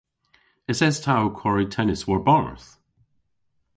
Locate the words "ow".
1.21-1.31